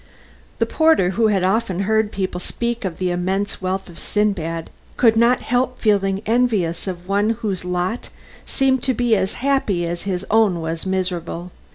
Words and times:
The 0.57 0.65
porter, 0.65 1.11
who 1.11 1.27
had 1.27 1.43
often 1.43 1.81
heard 1.81 2.11
people 2.11 2.39
speak 2.39 2.83
of 2.85 2.97
the 2.97 3.11
immense 3.11 3.61
wealth 3.61 3.87
of 3.87 3.99
Sindbad, 3.99 4.71
could 4.97 5.15
not 5.15 5.41
help 5.43 5.77
feeling 5.77 6.23
envious 6.25 6.87
of 6.87 7.07
one 7.07 7.29
whose 7.41 7.63
lot 7.63 8.09
seemed 8.43 8.81
to 8.81 8.95
be 8.95 9.15
as 9.15 9.33
happy 9.45 9.85
as 9.85 10.01
his 10.01 10.25
own 10.31 10.59
was 10.59 10.87
miserable. 10.87 11.51